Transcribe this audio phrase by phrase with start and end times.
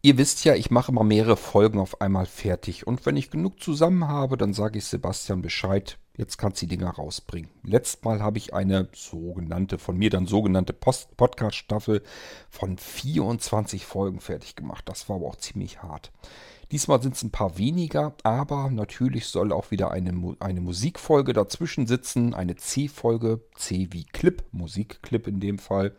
[0.00, 2.86] Ihr wisst ja, ich mache mal mehrere Folgen auf einmal fertig.
[2.86, 5.98] Und wenn ich genug zusammen habe, dann sage ich Sebastian Bescheid.
[6.16, 7.50] Jetzt kannst du die Dinger rausbringen.
[7.64, 12.04] Letztes Mal habe ich eine sogenannte, von mir dann sogenannte Podcast-Staffel
[12.48, 14.88] von 24 Folgen fertig gemacht.
[14.88, 16.12] Das war aber auch ziemlich hart.
[16.70, 21.88] Diesmal sind es ein paar weniger, aber natürlich soll auch wieder eine, eine Musikfolge dazwischen
[21.88, 22.34] sitzen.
[22.34, 25.96] Eine C-Folge, C wie Clip, Musikclip in dem Fall.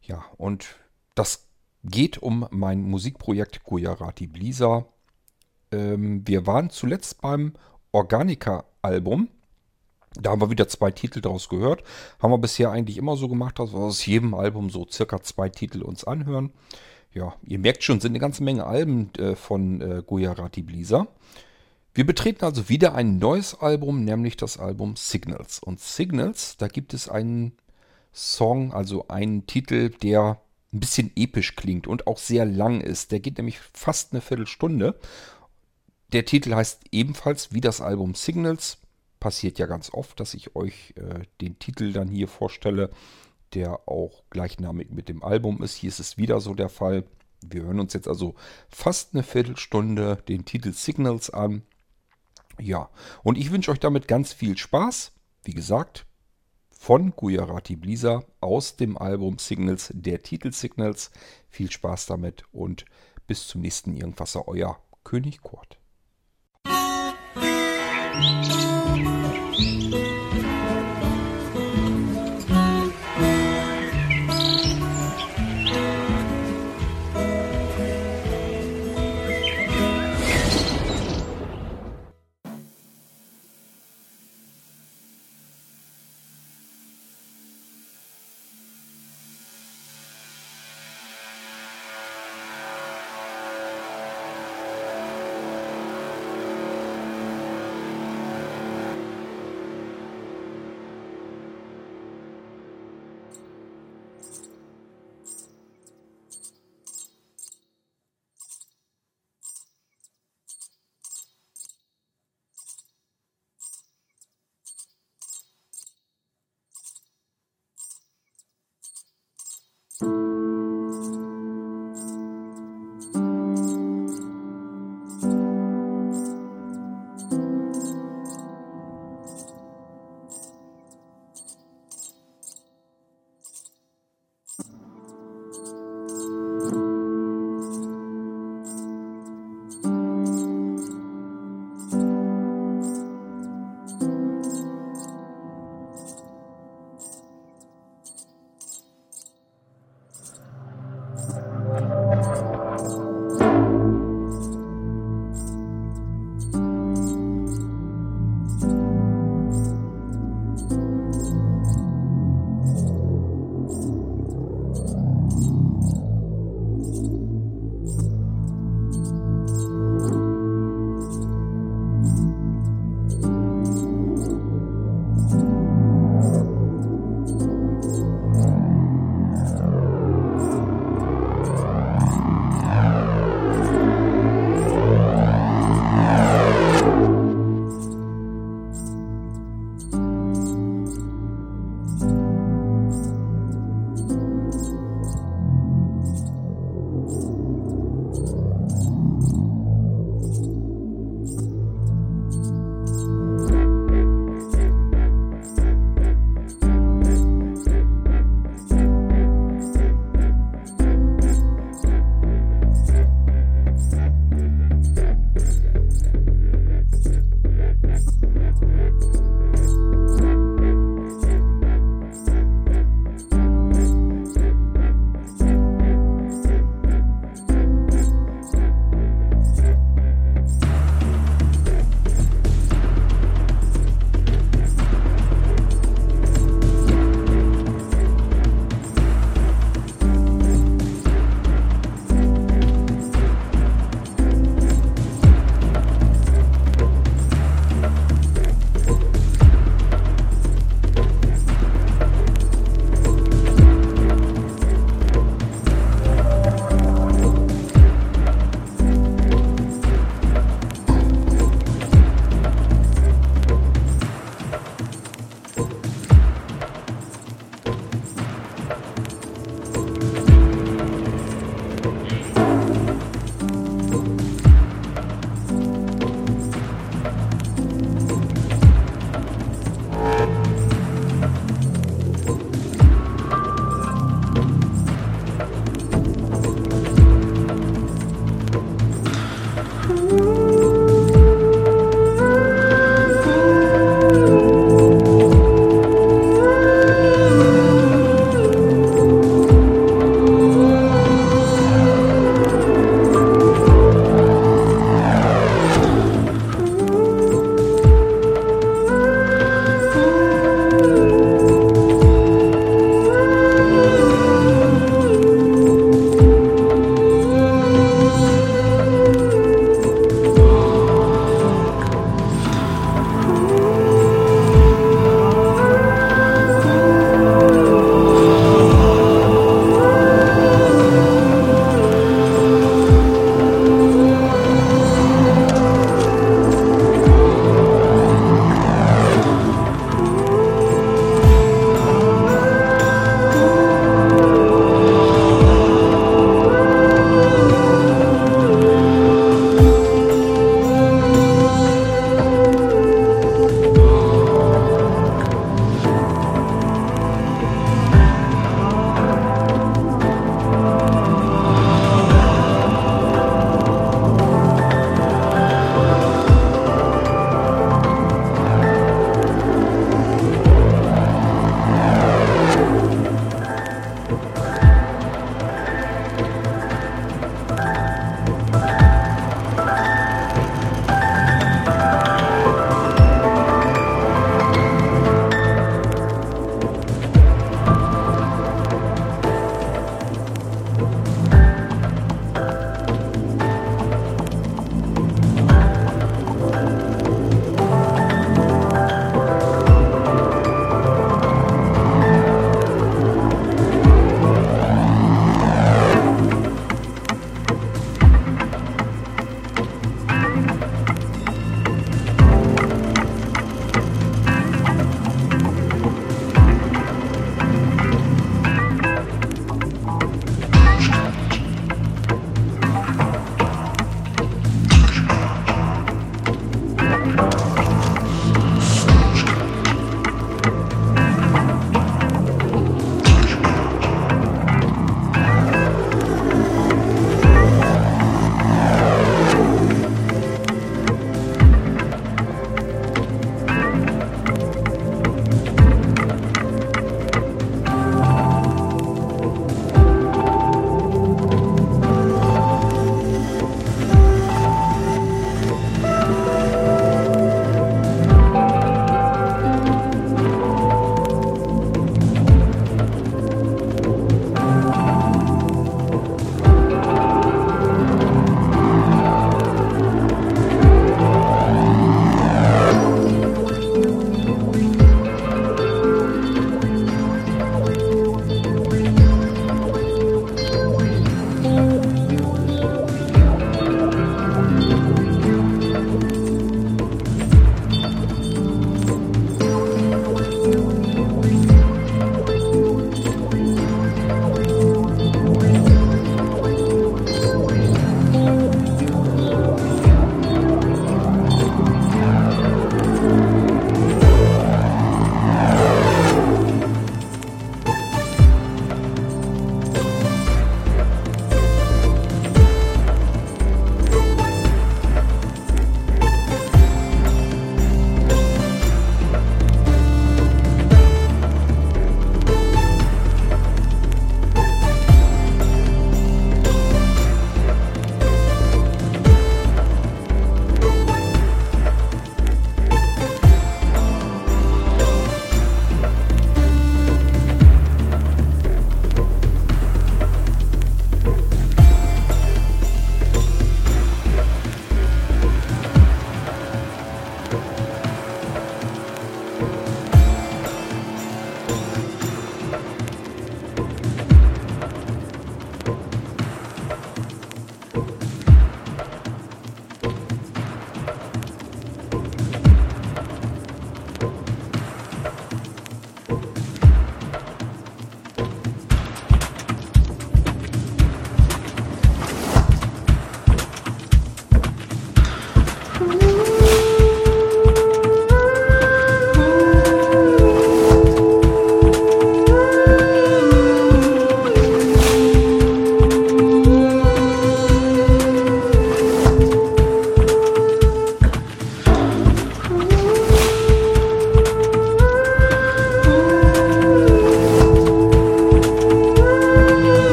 [0.00, 0.76] Ja, und
[1.14, 1.45] das
[1.84, 4.86] geht um mein Musikprojekt Gujarati Blisa.
[5.72, 7.52] Ähm, wir waren zuletzt beim
[7.92, 9.28] Organica-Album.
[10.14, 11.82] Da haben wir wieder zwei Titel daraus gehört.
[12.20, 15.48] Haben wir bisher eigentlich immer so gemacht, dass wir aus jedem Album so circa zwei
[15.48, 16.52] Titel uns anhören.
[17.12, 21.06] Ja, ihr merkt schon, sind eine ganze Menge Alben äh, von äh, Gujarati Blisa.
[21.94, 25.58] Wir betreten also wieder ein neues Album, nämlich das Album Signals.
[25.58, 27.52] Und Signals, da gibt es einen
[28.12, 30.38] Song, also einen Titel, der
[30.72, 33.12] ein bisschen episch klingt und auch sehr lang ist.
[33.12, 34.98] Der geht nämlich fast eine Viertelstunde.
[36.12, 38.78] Der Titel heißt ebenfalls wie das Album Signals.
[39.20, 42.90] Passiert ja ganz oft, dass ich euch äh, den Titel dann hier vorstelle,
[43.54, 45.76] der auch gleichnamig mit dem Album ist.
[45.76, 47.04] Hier ist es wieder so der Fall.
[47.40, 48.34] Wir hören uns jetzt also
[48.68, 51.62] fast eine Viertelstunde den Titel Signals an.
[52.58, 52.88] Ja,
[53.22, 55.12] und ich wünsche euch damit ganz viel Spaß.
[55.44, 56.06] Wie gesagt,
[56.86, 61.10] von Gujarati Blisa aus dem Album Signals, der Titel Signals.
[61.48, 62.84] Viel Spaß damit und
[63.26, 65.80] bis zum nächsten Irgendwasser, euer König Kurt.